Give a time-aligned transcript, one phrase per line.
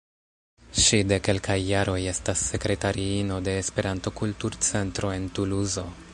[0.83, 5.91] Ŝi de kelkaj jaroj estas sekretariino de Esperanto-Kultur-Centro en Tuluzo.